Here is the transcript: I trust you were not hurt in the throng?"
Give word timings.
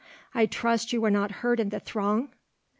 I 0.33 0.47
trust 0.47 0.91
you 0.91 0.99
were 1.01 1.11
not 1.11 1.29
hurt 1.43 1.59
in 1.59 1.69
the 1.69 1.79
throng?" 1.79 2.29